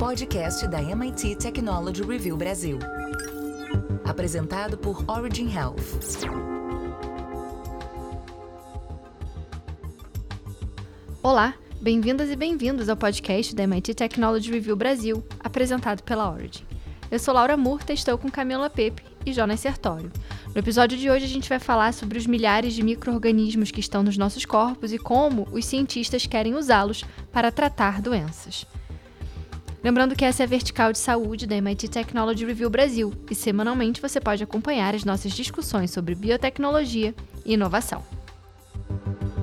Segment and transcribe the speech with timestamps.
[0.00, 2.78] podcast da MIT Technology Review Brasil.
[4.02, 6.24] Apresentado por Origin Health.
[11.22, 11.52] Olá,
[11.82, 16.64] bem-vindas e bem-vindos ao podcast da MIT Technology Review Brasil, apresentado pela Origin.
[17.10, 20.10] Eu sou Laura Murta, estou com Camila Pepe e Jonas Sertório.
[20.54, 24.02] No episódio de hoje a gente vai falar sobre os milhares de micro-organismos que estão
[24.02, 28.64] nos nossos corpos e como os cientistas querem usá-los para tratar doenças.
[29.82, 34.00] Lembrando que essa é a vertical de saúde da MIT Technology Review Brasil e semanalmente
[34.00, 38.04] você pode acompanhar as nossas discussões sobre biotecnologia e inovação.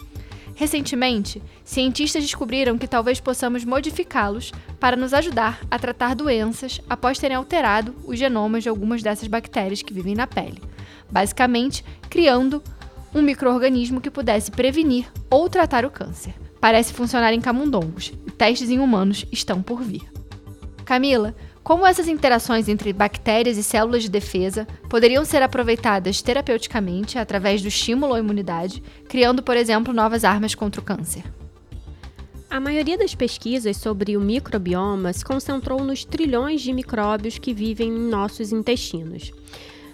[0.54, 7.36] Recentemente, cientistas descobriram que talvez possamos modificá-los para nos ajudar a tratar doenças após terem
[7.36, 10.62] alterado os genomas de algumas dessas bactérias que vivem na pele,
[11.10, 12.62] basicamente criando
[13.14, 16.34] um microorganismo que pudesse prevenir ou tratar o câncer.
[16.60, 20.02] Parece funcionar em camundongos e testes em humanos estão por vir.
[20.84, 27.62] Camila, como essas interações entre bactérias e células de defesa poderiam ser aproveitadas terapeuticamente através
[27.62, 31.22] do estímulo à imunidade, criando, por exemplo, novas armas contra o câncer?
[32.50, 37.88] A maioria das pesquisas sobre o microbioma se concentrou nos trilhões de micróbios que vivem
[37.88, 39.32] em nossos intestinos.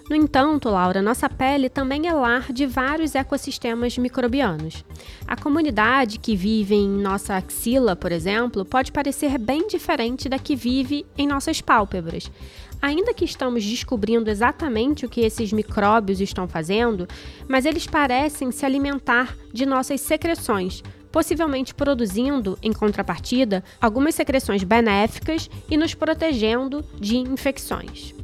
[0.09, 4.83] No entanto, Laura, nossa pele também é lar de vários ecossistemas microbianos.
[5.27, 10.57] A comunidade que vive em nossa axila, por exemplo, pode parecer bem diferente da que
[10.57, 12.31] vive em nossas pálpebras.
[12.81, 17.07] Ainda que estamos descobrindo exatamente o que esses micróbios estão fazendo,
[17.47, 25.51] mas eles parecem se alimentar de nossas secreções, possivelmente produzindo, em contrapartida, algumas secreções benéficas
[25.69, 28.18] e nos protegendo de infecções.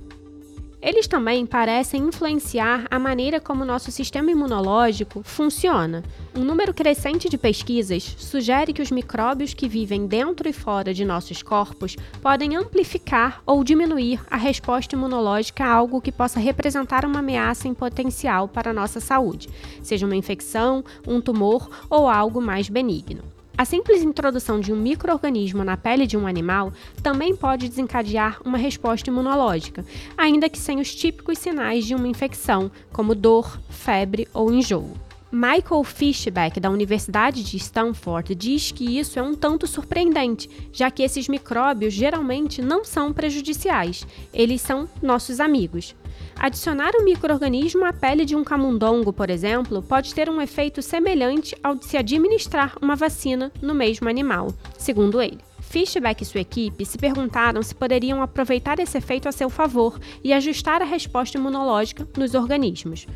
[0.84, 6.04] Eles também parecem influenciar a maneira como nosso sistema imunológico funciona.
[6.36, 11.02] Um número crescente de pesquisas sugere que os micróbios que vivem dentro e fora de
[11.02, 17.20] nossos corpos podem amplificar ou diminuir a resposta imunológica a algo que possa representar uma
[17.20, 19.48] ameaça em potencial para a nossa saúde,
[19.82, 23.33] seja uma infecção, um tumor ou algo mais benigno.
[23.56, 26.72] A simples introdução de um microorganismo na pele de um animal
[27.04, 29.84] também pode desencadear uma resposta imunológica,
[30.18, 34.92] ainda que sem os típicos sinais de uma infecção, como dor, febre ou enjoo.
[35.30, 41.02] Michael Fishback, da Universidade de Stanford, diz que isso é um tanto surpreendente, já que
[41.02, 45.94] esses micróbios geralmente não são prejudiciais, eles são nossos amigos.
[46.38, 51.56] Adicionar um microorganismo à pele de um camundongo, por exemplo, pode ter um efeito semelhante
[51.62, 55.38] ao de se administrar uma vacina no mesmo animal, segundo ele.
[55.60, 60.32] Fishback e sua equipe se perguntaram se poderiam aproveitar esse efeito a seu favor e
[60.32, 63.06] ajustar a resposta imunológica nos organismos.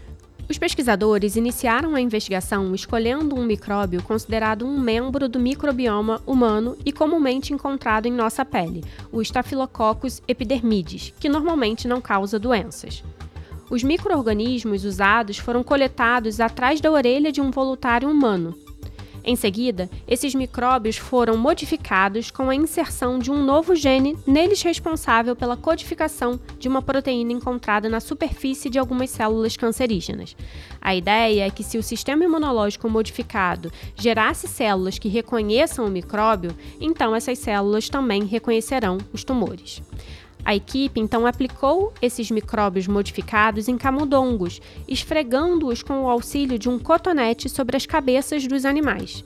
[0.48, 6.90] Os pesquisadores iniciaram a investigação escolhendo um micróbio considerado um membro do microbioma humano e
[6.90, 8.82] comumente encontrado em nossa pele,
[9.12, 13.04] o Staphylococcus epidermidis, que normalmente não causa doenças.
[13.68, 18.54] Os microorganismos usados foram coletados atrás da orelha de um voluntário humano,
[19.24, 25.36] em seguida, esses micróbios foram modificados com a inserção de um novo gene neles responsável
[25.36, 30.36] pela codificação de uma proteína encontrada na superfície de algumas células cancerígenas.
[30.80, 36.56] A ideia é que, se o sistema imunológico modificado gerasse células que reconheçam o micróbio,
[36.80, 39.82] então essas células também reconhecerão os tumores.
[40.44, 46.78] A equipe então aplicou esses micróbios modificados em camundongos, esfregando-os com o auxílio de um
[46.78, 49.24] cotonete sobre as cabeças dos animais.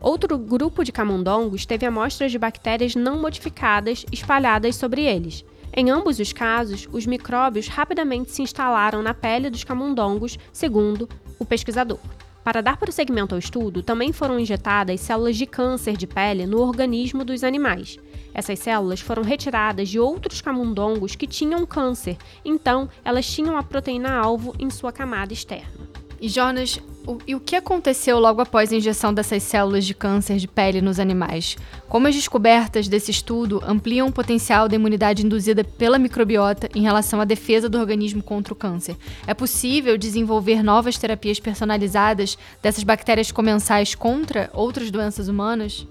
[0.00, 5.44] Outro grupo de camundongos teve amostras de bactérias não modificadas espalhadas sobre eles.
[5.74, 11.44] Em ambos os casos, os micróbios rapidamente se instalaram na pele dos camundongos, segundo o
[11.44, 11.98] pesquisador.
[12.44, 17.24] Para dar prosseguimento ao estudo, também foram injetadas células de câncer de pele no organismo
[17.24, 17.96] dos animais.
[18.34, 24.54] Essas células foram retiradas de outros camundongos que tinham câncer, então elas tinham a proteína-alvo
[24.58, 25.92] em sua camada externa.
[26.22, 30.36] E Jonas, o, e o que aconteceu logo após a injeção dessas células de câncer
[30.36, 31.56] de pele nos animais?
[31.88, 37.20] Como as descobertas desse estudo ampliam o potencial da imunidade induzida pela microbiota em relação
[37.20, 38.96] à defesa do organismo contra o câncer?
[39.26, 45.84] É possível desenvolver novas terapias personalizadas dessas bactérias comensais contra outras doenças humanas?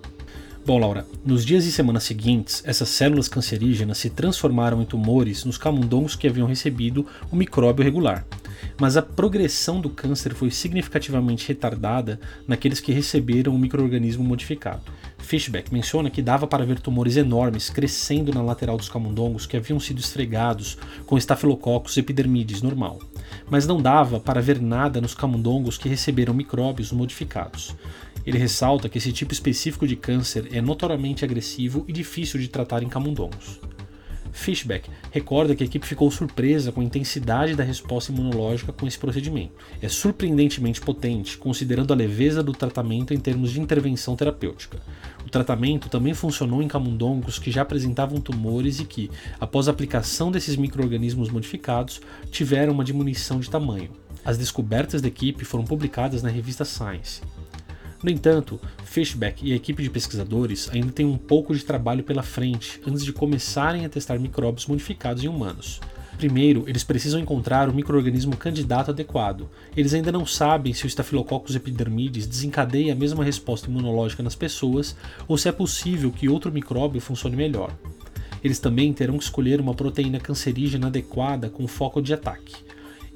[0.63, 5.57] Bom, Laura, nos dias e semanas seguintes, essas células cancerígenas se transformaram em tumores nos
[5.57, 8.23] camundongos que haviam recebido o micróbio regular.
[8.79, 14.83] Mas a progressão do câncer foi significativamente retardada naqueles que receberam o microorganismo modificado.
[15.17, 19.79] Fishback menciona que dava para ver tumores enormes crescendo na lateral dos camundongos que haviam
[19.79, 20.77] sido esfregados
[21.07, 22.99] com Staphylococcus epidermidis normal,
[23.49, 27.75] mas não dava para ver nada nos camundongos que receberam micróbios modificados.
[28.25, 32.83] Ele ressalta que esse tipo específico de câncer é notoriamente agressivo e difícil de tratar
[32.83, 33.59] em camundongos.
[34.31, 38.97] Fishback recorda que a equipe ficou surpresa com a intensidade da resposta imunológica com esse
[38.97, 39.53] procedimento.
[39.81, 44.79] É surpreendentemente potente, considerando a leveza do tratamento em termos de intervenção terapêutica.
[45.25, 49.09] O tratamento também funcionou em camundongos que já apresentavam tumores e que,
[49.39, 52.01] após a aplicação desses micro-organismos modificados,
[52.31, 53.91] tiveram uma diminuição de tamanho.
[54.23, 57.21] As descobertas da equipe foram publicadas na revista Science.
[58.03, 62.23] No entanto, Fishback e a equipe de pesquisadores ainda têm um pouco de trabalho pela
[62.23, 65.79] frente antes de começarem a testar micróbios modificados em humanos.
[66.17, 69.49] Primeiro, eles precisam encontrar o microorganismo candidato adequado.
[69.75, 74.95] Eles ainda não sabem se o Staphylococcus epidermidis desencadeia a mesma resposta imunológica nas pessoas
[75.27, 77.71] ou se é possível que outro micróbio funcione melhor.
[78.43, 82.55] Eles também terão que escolher uma proteína cancerígena adequada com foco de ataque.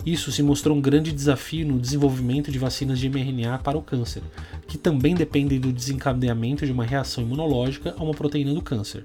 [0.06, 4.22] Isso se mostrou um grande desafio no desenvolvimento de vacinas de mRNA para o câncer,
[4.68, 9.04] que também dependem do desencadeamento de uma reação imunológica a uma proteína do câncer.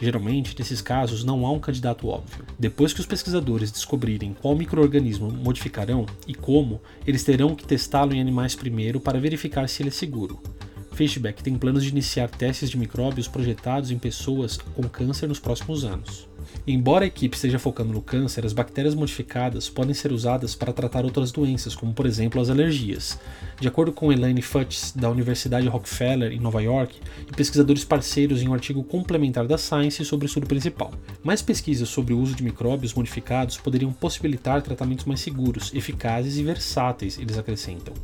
[0.00, 2.44] Geralmente, nesses casos, não há um candidato óbvio.
[2.58, 8.20] Depois que os pesquisadores descobrirem qual microorganismo modificarão e como, eles terão que testá-lo em
[8.20, 10.40] animais primeiro para verificar se ele é seguro.
[10.92, 15.84] Fishback tem planos de iniciar testes de micróbios projetados em pessoas com câncer nos próximos
[15.84, 16.26] anos.
[16.66, 21.04] Embora a equipe esteja focando no câncer, as bactérias modificadas podem ser usadas para tratar
[21.04, 23.18] outras doenças, como por exemplo as alergias.
[23.60, 26.98] De acordo com Elaine Futz, da Universidade Rockefeller, em Nova York,
[27.28, 30.92] e pesquisadores parceiros em um artigo complementar da Science sobre o estudo principal.
[31.22, 36.42] Mais pesquisas sobre o uso de micróbios modificados poderiam possibilitar tratamentos mais seguros, eficazes e
[36.42, 37.94] versáteis, eles acrescentam.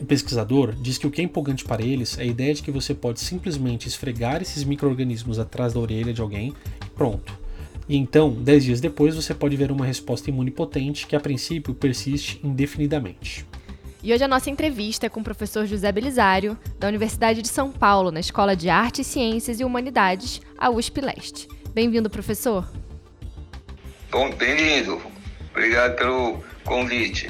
[0.00, 2.70] O pesquisador diz que o que é empolgante para eles é a ideia de que
[2.70, 6.54] você pode simplesmente esfregar esses micro-organismos atrás da orelha de alguém
[6.84, 7.38] e pronto.
[7.90, 11.74] E então, 10 dias depois, você pode ver uma resposta imune potente que a princípio
[11.74, 13.44] persiste indefinidamente.
[14.00, 17.72] E hoje a nossa entrevista é com o professor José Belisário, da Universidade de São
[17.72, 21.48] Paulo, na Escola de Artes, Ciências e Humanidades, a USP Leste.
[21.74, 22.64] Bem-vindo, professor.
[24.08, 25.02] Bom, bem-vindo.
[25.50, 27.28] Obrigado pelo convite.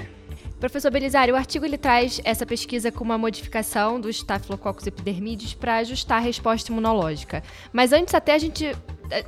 [0.60, 5.78] Professor Belisário, o artigo ele traz essa pesquisa com uma modificação do Staphylococcus epidermidis para
[5.78, 7.42] ajustar a resposta imunológica.
[7.72, 8.76] Mas antes até a gente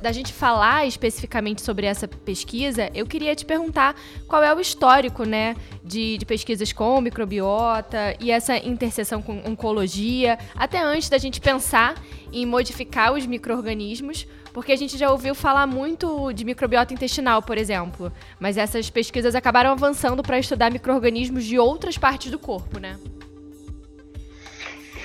[0.01, 3.95] da gente falar especificamente sobre essa pesquisa, eu queria te perguntar
[4.27, 10.37] qual é o histórico, né, de, de pesquisas com microbiota e essa interseção com oncologia,
[10.55, 11.95] até antes da gente pensar
[12.31, 17.57] em modificar os micro-organismos, porque a gente já ouviu falar muito de microbiota intestinal, por
[17.57, 22.97] exemplo, mas essas pesquisas acabaram avançando para estudar micro-organismos de outras partes do corpo, né?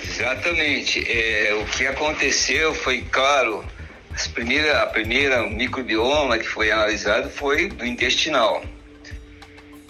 [0.03, 0.99] Exatamente.
[1.09, 3.63] É, o que aconteceu foi, claro,
[4.33, 8.63] primeira, a primeira microbioma que foi analisado foi do intestinal.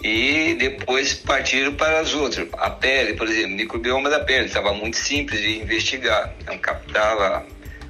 [0.02, 2.48] E depois partiram para as outras.
[2.54, 6.34] A pele, por exemplo, microbioma da pele, estava muito simples de investigar.
[6.40, 7.46] Então captava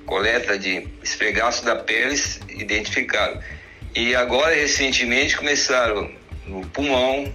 [0.06, 3.40] coleta de esfregaço da pele, identificaram.
[3.94, 6.10] E agora, recentemente, começaram
[6.46, 7.32] no pulmão.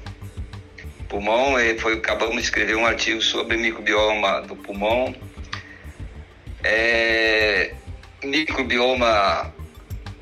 [1.07, 5.15] Pulmão, eh, foi, acabamos de escrever um artigo sobre microbioma do pulmão.
[6.63, 7.73] É,
[8.25, 9.53] microbioma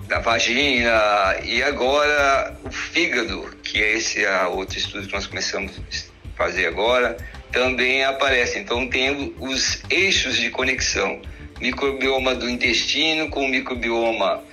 [0.07, 5.71] da vagina e agora o fígado, que é esse a outro estudo que nós começamos
[5.77, 7.17] a fazer agora,
[7.51, 8.59] também aparece.
[8.59, 11.21] Então tem os eixos de conexão,
[11.59, 14.43] microbioma do intestino com o microbioma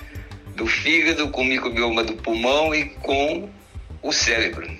[0.55, 3.49] do fígado, com o microbioma do pulmão e com
[4.03, 4.71] o cérebro.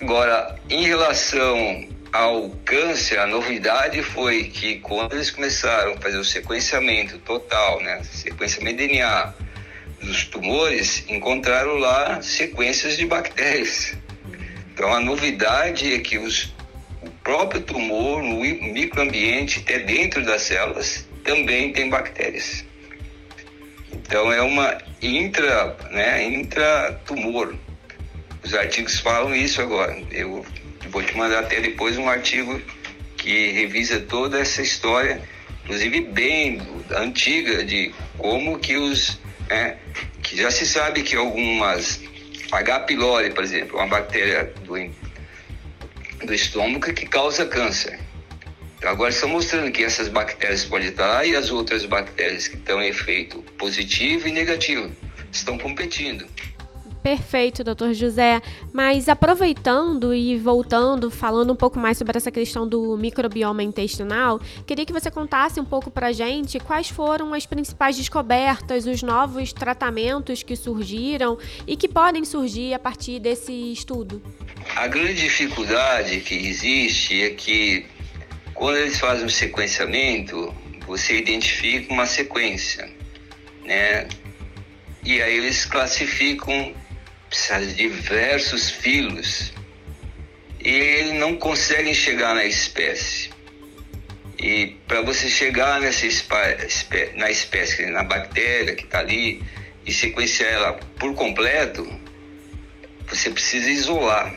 [0.00, 6.24] Agora, em relação ao câncer, a novidade foi que quando eles começaram a fazer o
[6.24, 9.34] sequenciamento total, né, sequenciamento DNA
[10.00, 13.96] dos tumores, encontraram lá sequências de bactérias.
[14.72, 16.54] Então a novidade é que os,
[17.02, 22.64] o próprio tumor, no microambiente, até dentro das células, também tem bactérias.
[23.92, 27.54] Então é uma intra, né, intratumor.
[28.42, 30.00] Os artigos falam isso agora.
[30.10, 30.46] Eu
[30.90, 32.60] vou te mandar até depois um artigo
[33.16, 35.20] que revisa toda essa história,
[35.64, 39.18] inclusive bem antiga, de como que os.
[39.48, 39.76] Né,
[40.22, 42.00] que já se sabe que algumas.
[42.50, 42.80] H.
[42.80, 44.74] pylori, por exemplo, uma bactéria do,
[46.24, 47.98] do estômago que causa câncer.
[48.78, 52.56] Então, agora estão mostrando que essas bactérias podem estar lá e as outras bactérias que
[52.56, 54.90] em efeito positivo e negativo
[55.32, 56.26] estão competindo.
[57.02, 58.42] Perfeito, doutor José.
[58.72, 64.84] Mas aproveitando e voltando, falando um pouco mais sobre essa questão do microbioma intestinal, queria
[64.84, 70.42] que você contasse um pouco para gente quais foram as principais descobertas, os novos tratamentos
[70.42, 74.22] que surgiram e que podem surgir a partir desse estudo.
[74.76, 77.86] A grande dificuldade que existe é que
[78.54, 80.54] quando eles fazem um sequenciamento,
[80.86, 82.90] você identifica uma sequência,
[83.64, 84.08] né?
[85.04, 86.74] E aí eles classificam
[87.74, 89.52] diversos filos
[90.60, 93.30] e ele não conseguem chegar na espécie.
[94.38, 96.06] E para você chegar nessa
[97.14, 99.42] na espécie, na bactéria que está ali,
[99.84, 101.90] e sequenciar ela por completo,
[103.08, 104.34] você precisa isolar.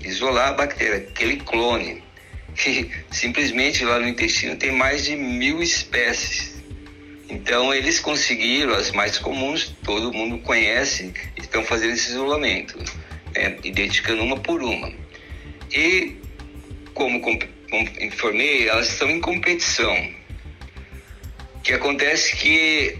[0.00, 2.06] Isolar a bactéria, aquele clone.
[2.66, 6.57] E simplesmente lá no intestino tem mais de mil espécies.
[7.28, 12.78] Então eles conseguiram as mais comuns, todo mundo conhece, estão fazendo esse isolamento,
[13.34, 14.90] né, identificando uma por uma.
[15.70, 16.16] E
[16.94, 17.38] como, como
[18.00, 19.94] informei, elas estão em competição.
[21.56, 22.96] O que acontece que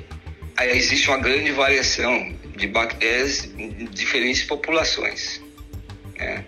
[0.66, 5.40] existe uma grande variação de bactérias em diferentes populações.
[6.18, 6.44] Né?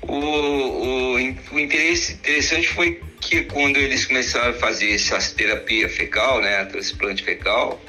[0.00, 6.40] O, o, o interesse interessante foi que quando eles começaram a fazer essa terapia fecal,
[6.40, 7.80] né, a transplante fecal,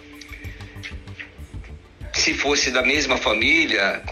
[2.14, 4.04] se fosse da mesma família,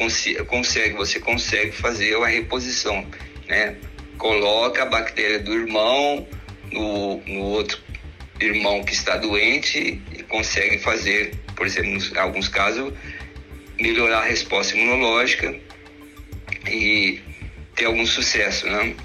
[0.45, 3.05] consegue, você consegue fazer uma reposição,
[3.47, 3.75] né?
[4.17, 6.27] Coloca a bactéria do irmão
[6.71, 7.79] no, no outro
[8.39, 12.93] irmão que está doente e consegue fazer, por exemplo, em alguns casos,
[13.79, 15.55] melhorar a resposta imunológica
[16.69, 17.19] e
[17.75, 18.95] ter algum sucesso, né?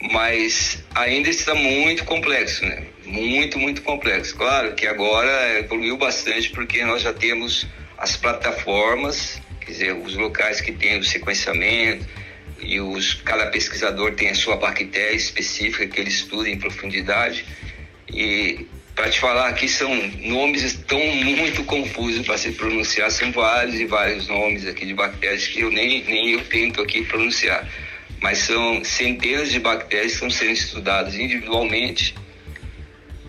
[0.00, 2.84] Mas ainda está muito complexo, né?
[3.04, 4.36] Muito, muito complexo.
[4.36, 10.60] Claro que agora evoluiu bastante porque nós já temos as plataformas, quer dizer, os locais
[10.60, 12.06] que tem o sequenciamento
[12.60, 17.44] e os, cada pesquisador tem a sua bactéria específica que ele estuda em profundidade.
[18.12, 23.80] E para te falar aqui são nomes tão muito confusos para se pronunciar, são vários
[23.80, 27.68] e vários nomes aqui de bactérias que eu nem, nem eu tento aqui pronunciar
[28.20, 32.14] mas são centenas de bactérias que estão sendo estudadas individualmente,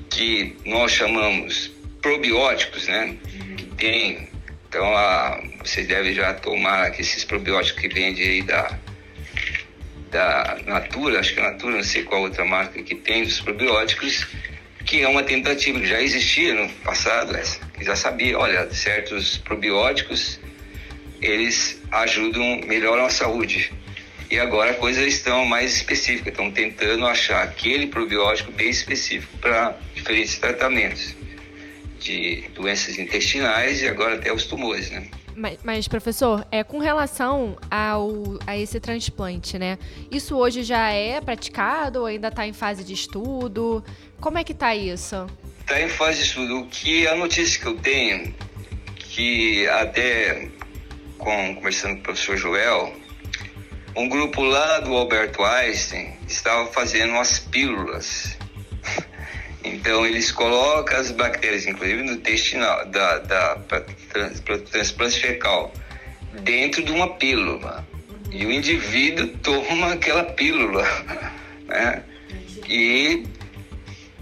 [0.09, 3.17] que nós chamamos probióticos, né?
[3.57, 4.29] Que tem,
[4.67, 8.79] então a, vocês devem já tomar esses probióticos que vendem aí da,
[10.09, 14.27] da Natura, acho que é Natura, não sei qual outra marca que tem os probióticos,
[14.85, 15.79] que é uma tentativa.
[15.79, 20.39] Que já existia no passado, essa, que já sabia, olha, certos probióticos
[21.21, 23.71] eles ajudam, melhoram a saúde
[24.29, 30.37] e agora coisas estão mais específicas, estão tentando achar aquele probiótico bem específico para diferentes
[30.37, 31.15] tratamentos
[31.99, 35.07] de doenças intestinais e agora até os tumores, né?
[35.35, 39.77] Mas, mas, professor, é com relação ao, a esse transplante, né?
[40.11, 43.83] Isso hoje já é praticado ou ainda está em fase de estudo?
[44.19, 45.27] Como é que está isso?
[45.61, 46.59] Está em fase de estudo.
[46.59, 48.33] O que a notícia que eu tenho,
[48.95, 50.49] que até
[51.17, 52.93] com, conversando com o professor Joel,
[53.95, 58.37] um grupo lá do Alberto Einstein estava fazendo umas pílulas.
[59.61, 63.81] Então eles colocam as bactérias, inclusive no intestinal, da, da para
[64.71, 65.73] transplante fecal,
[66.43, 67.85] dentro de uma pílula.
[68.31, 70.85] E o indivíduo toma aquela pílula.
[71.67, 72.01] Né?
[72.67, 73.27] E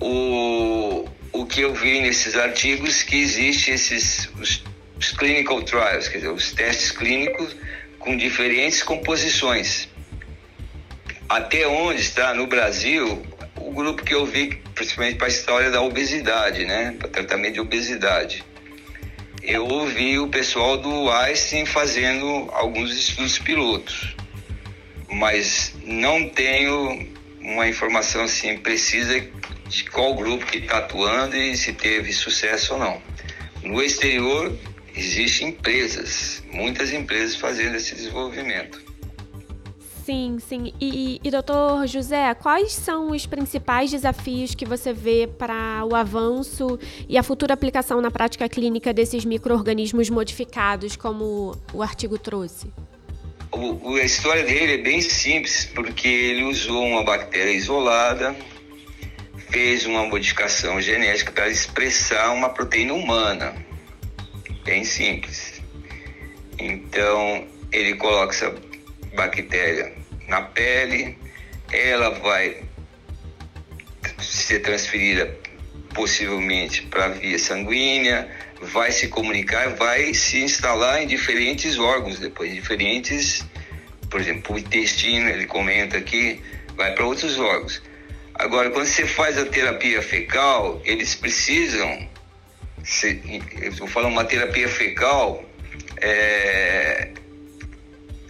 [0.02, 4.62] o, o que eu vi nesses artigos que existe esses os,
[5.00, 7.56] os clinical trials, quer dizer, os testes clínicos
[8.08, 9.90] com diferentes composições.
[11.28, 13.22] Até onde está no Brasil
[13.58, 16.96] o grupo que eu vi, principalmente para a história da obesidade, né?
[16.98, 18.46] Para tratamento de obesidade.
[19.44, 24.16] Eu ouvi o pessoal do Einstein fazendo alguns estudos pilotos,
[25.10, 29.20] mas não tenho uma informação assim precisa
[29.68, 33.02] de qual grupo que está atuando e se teve sucesso ou não.
[33.64, 34.58] No exterior,
[34.98, 38.82] existem empresas, muitas empresas fazendo esse desenvolvimento.
[40.06, 40.74] Sim, sim.
[40.80, 46.80] E, e, doutor José, quais são os principais desafios que você vê para o avanço
[47.10, 52.72] e a futura aplicação na prática clínica desses micro-organismos modificados, como o artigo trouxe?
[53.52, 58.36] o, a história dele é bem simples, porque ele usou uma bactéria isolada,
[59.50, 63.56] fez uma modificação genética para expressar uma proteína humana.
[64.68, 65.62] Bem simples.
[66.60, 68.54] Então, ele coloca essa
[69.16, 69.94] bactéria
[70.28, 71.18] na pele,
[71.72, 72.66] ela vai
[74.20, 75.34] ser transferida
[75.94, 78.30] possivelmente para a via sanguínea,
[78.62, 83.46] vai se comunicar, vai se instalar em diferentes órgãos, depois diferentes,
[84.10, 86.42] por exemplo, o intestino, ele comenta aqui,
[86.76, 87.82] vai para outros órgãos.
[88.36, 92.10] Agora, quando você faz a terapia fecal, eles precisam,
[92.88, 93.22] se,
[93.62, 95.44] eu vou falar uma terapia fecal,
[95.98, 97.12] é,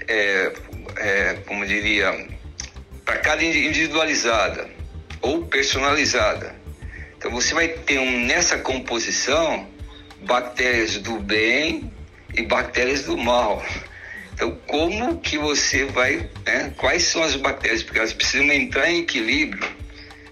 [0.07, 0.51] é,
[0.97, 2.27] é, como diria,
[3.05, 4.67] para cada individualizada
[5.21, 6.55] ou personalizada.
[7.15, 9.67] Então você vai ter um, nessa composição
[10.23, 11.91] bactérias do bem
[12.33, 13.63] e bactérias do mal.
[14.33, 16.73] Então, como que você vai, né?
[16.77, 17.83] Quais são as bactérias?
[17.83, 19.76] Porque elas precisam entrar em equilíbrio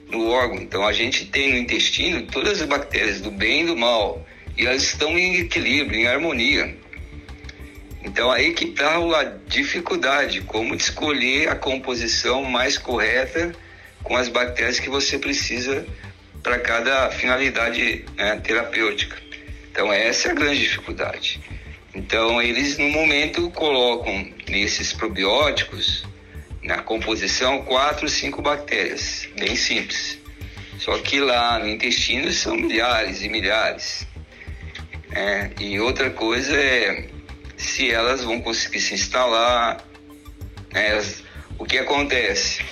[0.09, 0.57] no órgão.
[0.57, 4.25] Então, a gente tem no intestino todas as bactérias do bem e do mal
[4.57, 6.77] e elas estão em equilíbrio, em harmonia.
[8.03, 13.53] Então, aí que está a dificuldade, como escolher a composição mais correta
[14.03, 15.85] com as bactérias que você precisa
[16.45, 19.17] para cada finalidade né, terapêutica.
[19.71, 21.41] Então essa é a grande dificuldade.
[21.93, 26.05] Então eles no momento colocam nesses probióticos
[26.65, 30.19] na composição quatro, cinco bactérias, bem simples.
[30.79, 34.07] Só que lá no intestino são milhares e milhares.
[35.11, 37.07] É, e outra coisa é
[37.55, 39.77] se elas vão conseguir se instalar.
[40.73, 40.99] É,
[41.57, 42.65] o que acontece?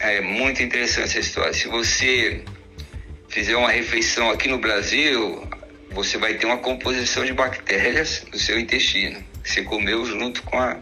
[0.00, 1.52] É muito interessante essa história.
[1.54, 2.44] Se você
[3.28, 5.48] fizer uma refeição aqui no Brasil,
[5.90, 10.76] você vai ter uma composição de bactérias no seu intestino, você comeu junto com a,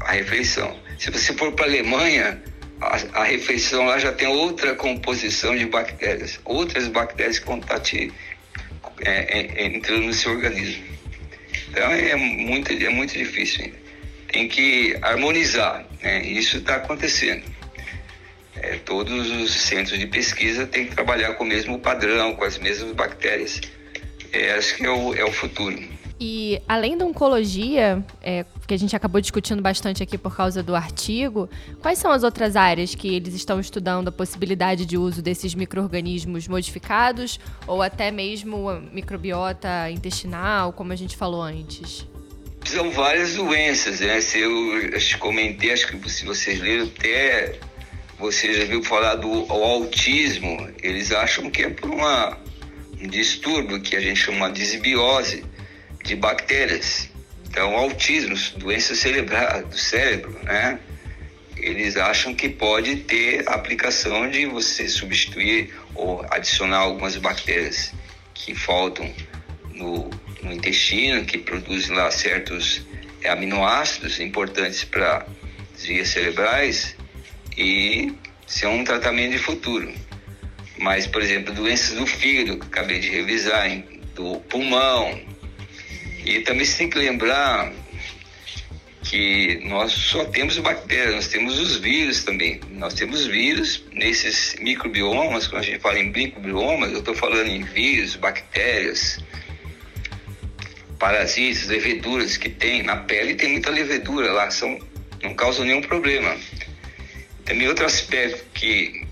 [0.00, 0.76] a refeição.
[1.00, 2.42] Se você for para a Alemanha,
[3.14, 7.80] a, refeição lá já tem outra composição de bactérias, outras bactérias que vão estar tá
[7.80, 8.12] te,
[9.00, 10.84] é, é, entrando no seu organismo.
[11.70, 13.78] Então é muito, é muito difícil ainda.
[14.30, 16.22] Tem que harmonizar, né?
[16.22, 17.44] isso está acontecendo.
[18.56, 22.58] É, todos os centros de pesquisa têm que trabalhar com o mesmo padrão, com as
[22.58, 23.58] mesmas bactérias
[24.34, 25.78] é, acho que é o, é o futuro.
[26.20, 30.76] E além da oncologia, é, que a gente acabou discutindo bastante aqui por causa do
[30.76, 31.50] artigo,
[31.82, 36.46] quais são as outras áreas que eles estão estudando a possibilidade de uso desses micro-organismos
[36.46, 42.06] modificados ou até mesmo a microbiota intestinal, como a gente falou antes?
[42.64, 44.20] São várias doenças, né?
[44.20, 47.58] Se eu, comentei, acho que se vocês leram até,
[48.20, 52.38] você já viu falar do autismo, eles acham que é por uma
[53.02, 55.44] um distúrbio que a gente chama de desbiose
[56.04, 57.10] de bactérias.
[57.50, 60.78] Então, autismo, doença cerebral do cérebro, né?
[61.56, 67.92] Eles acham que pode ter aplicação de você substituir ou adicionar algumas bactérias
[68.32, 69.12] que faltam
[69.74, 70.08] no,
[70.42, 72.82] no intestino, que produzem lá certos
[73.28, 75.26] aminoácidos importantes para
[75.74, 76.96] as vias cerebrais
[77.58, 78.14] e
[78.46, 79.92] ser um tratamento de futuro.
[80.78, 83.68] Mas, por exemplo, doenças do fígado, que acabei de revisar,
[84.14, 85.29] do pulmão.
[86.24, 87.72] E também você tem que lembrar
[89.02, 92.60] que nós só temos bactérias, nós temos os vírus também.
[92.70, 97.62] Nós temos vírus nesses microbiomas, quando a gente fala em microbiomas, eu estou falando em
[97.62, 99.18] vírus, bactérias,
[100.98, 102.82] parasitas, leveduras que tem.
[102.82, 104.78] Na pele tem muita levedura lá, são,
[105.22, 106.36] não causam nenhum problema.
[107.44, 109.06] Também outro aspecto que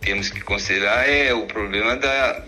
[0.00, 2.44] temos que considerar é o problema da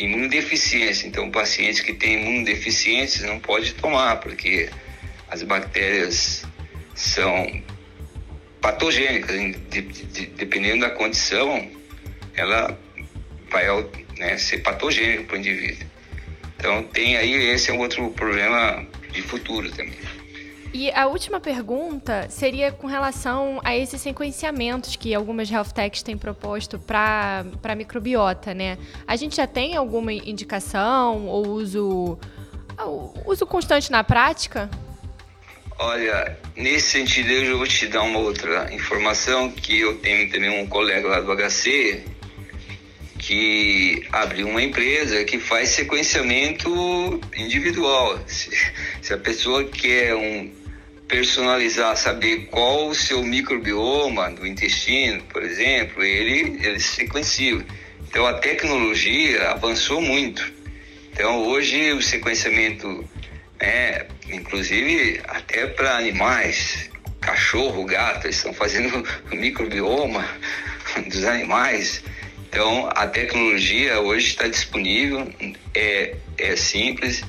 [0.00, 1.06] imunodeficiência.
[1.06, 4.68] Então, pacientes que têm imunodeficiências não pode tomar, porque
[5.28, 6.44] as bactérias
[6.94, 7.62] são
[8.60, 9.36] patogênicas,
[9.70, 11.70] de, de, dependendo da condição,
[12.34, 12.78] ela
[13.50, 13.66] vai
[14.18, 15.86] né, ser patogênica para o indivíduo.
[16.58, 19.98] Então, tem aí, esse é um outro problema de futuro também.
[20.72, 26.16] E a última pergunta seria com relação a esses sequenciamentos que algumas health techs têm
[26.16, 28.78] proposto para a microbiota, né?
[29.06, 32.16] A gente já tem alguma indicação ou uso,
[33.26, 34.70] uso constante na prática?
[35.76, 40.62] Olha, nesse sentido eu já vou te dar uma outra informação que eu tenho também
[40.62, 42.04] um colega lá do HC
[43.18, 48.18] que abriu uma empresa que faz sequenciamento individual.
[48.26, 48.50] Se,
[49.02, 50.59] se a pessoa quer um
[51.10, 57.66] personalizar, saber qual o seu microbioma do intestino, por exemplo, ele, ele sequencia.
[58.08, 60.52] Então a tecnologia avançou muito.
[61.12, 63.04] Então hoje o sequenciamento
[63.60, 66.88] né, inclusive até para animais,
[67.20, 70.24] cachorro, gato, eles estão fazendo o microbioma
[71.08, 72.04] dos animais.
[72.48, 75.32] Então, a tecnologia hoje está disponível,
[75.72, 77.22] é, é simples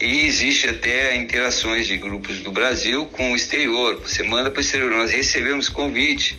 [0.00, 4.00] e existe até interações de grupos do Brasil com o exterior.
[4.00, 4.90] Você manda para o exterior.
[4.90, 6.38] Nós recebemos convite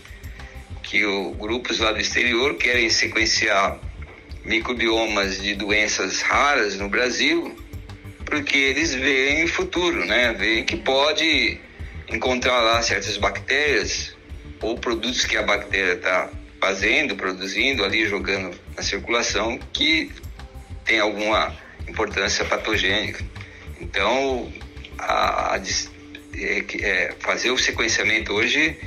[0.84, 3.80] que o, grupos lá do exterior querem sequenciar
[4.46, 7.56] microbiomas de doenças raras no Brasil,
[8.26, 10.34] porque eles veem futuro, né?
[10.34, 11.60] Veem que pode
[12.10, 14.16] encontrar lá certas bactérias
[14.62, 16.30] ou produtos que a bactéria está
[16.62, 20.12] fazendo, produzindo ali, jogando na circulação, que
[20.86, 21.54] tem alguma
[21.88, 23.26] importância patogênica.
[23.80, 24.52] Então,
[24.98, 25.62] a, a,
[26.36, 28.78] é, é, fazer o sequenciamento hoje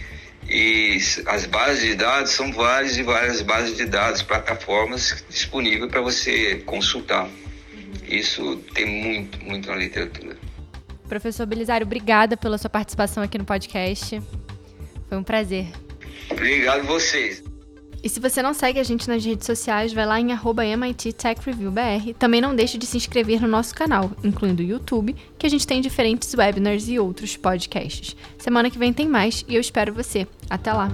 [0.49, 6.01] e as bases de dados são várias e várias bases de dados, plataformas disponíveis para
[6.01, 7.29] você consultar.
[8.09, 10.37] Isso tem muito, muito na literatura.
[11.09, 14.21] Professor Belisário, obrigada pela sua participação aqui no podcast.
[15.09, 15.67] Foi um prazer.
[16.31, 17.43] Obrigado vocês.
[18.03, 21.41] E se você não segue a gente nas redes sociais, vai lá em MIT Tech
[21.45, 22.15] Review BR.
[22.19, 25.67] Também não deixe de se inscrever no nosso canal, incluindo o YouTube, que a gente
[25.67, 28.17] tem diferentes webinars e outros podcasts.
[28.39, 30.27] Semana que vem tem mais e eu espero você.
[30.49, 30.89] Até lá!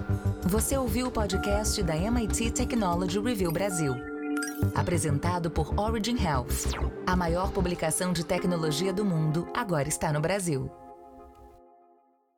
[0.45, 3.95] Você ouviu o podcast da MIT Technology Review Brasil.
[4.75, 6.75] Apresentado por Origin Health.
[7.07, 10.71] A maior publicação de tecnologia do mundo agora está no Brasil.